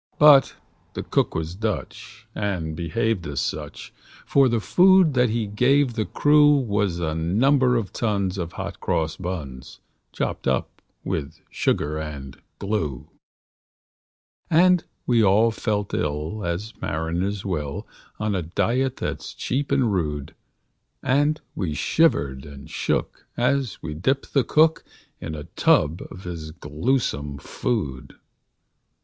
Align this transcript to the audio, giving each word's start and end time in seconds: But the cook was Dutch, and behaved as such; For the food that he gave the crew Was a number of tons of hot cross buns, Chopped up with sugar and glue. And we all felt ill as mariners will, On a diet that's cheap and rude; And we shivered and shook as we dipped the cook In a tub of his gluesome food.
But 0.17 0.55
the 0.95 1.03
cook 1.03 1.35
was 1.35 1.53
Dutch, 1.53 2.25
and 2.33 2.75
behaved 2.75 3.27
as 3.27 3.39
such; 3.39 3.93
For 4.25 4.49
the 4.49 4.59
food 4.59 5.13
that 5.13 5.29
he 5.29 5.45
gave 5.45 5.93
the 5.93 6.07
crew 6.07 6.55
Was 6.55 6.99
a 6.99 7.13
number 7.13 7.75
of 7.75 7.93
tons 7.93 8.39
of 8.39 8.53
hot 8.53 8.79
cross 8.79 9.15
buns, 9.15 9.79
Chopped 10.11 10.47
up 10.47 10.81
with 11.03 11.35
sugar 11.51 11.99
and 11.99 12.35
glue. 12.57 13.11
And 14.49 14.83
we 15.05 15.23
all 15.23 15.51
felt 15.51 15.93
ill 15.93 16.43
as 16.45 16.73
mariners 16.81 17.45
will, 17.45 17.85
On 18.19 18.33
a 18.33 18.41
diet 18.41 18.95
that's 18.97 19.35
cheap 19.35 19.71
and 19.71 19.93
rude; 19.93 20.33
And 21.03 21.39
we 21.53 21.75
shivered 21.75 22.43
and 22.43 22.67
shook 22.67 23.27
as 23.37 23.79
we 23.83 23.93
dipped 23.93 24.33
the 24.33 24.43
cook 24.43 24.83
In 25.19 25.35
a 25.35 25.43
tub 25.43 26.01
of 26.09 26.23
his 26.23 26.51
gluesome 26.53 27.37
food. 27.39 28.15